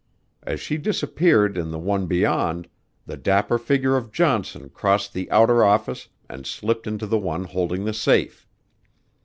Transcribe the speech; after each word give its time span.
As 0.41 0.59
she 0.59 0.77
disappeared 0.79 1.59
in 1.59 1.69
the 1.69 1.77
one 1.77 2.07
beyond, 2.07 2.67
the 3.05 3.15
dapper 3.15 3.59
figure 3.59 3.95
of 3.95 4.11
Johnson 4.11 4.69
crossed 4.69 5.13
the 5.13 5.29
outer 5.29 5.63
office 5.63 6.07
and 6.27 6.47
slipped 6.47 6.87
into 6.87 7.05
the 7.05 7.19
one 7.19 7.43
holding 7.43 7.85
the 7.85 7.93
safe. 7.93 8.47